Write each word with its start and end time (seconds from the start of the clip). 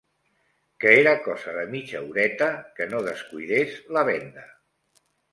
Que 0.83 0.91
era 1.01 1.11
cosa 1.25 1.51
de 1.57 1.65
mitja 1.73 1.99
horeta, 2.05 2.47
que 2.79 2.87
no 2.93 3.01
descuidés 3.09 3.75
la 3.99 4.05
venda 4.09 4.47